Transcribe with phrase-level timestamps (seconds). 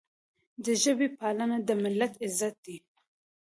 [0.63, 2.77] د ژبې پالنه د ملت عزت دی.